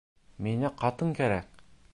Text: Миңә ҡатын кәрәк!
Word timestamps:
Миңә 0.45 0.71
ҡатын 0.81 1.15
кәрәк! 1.23 1.65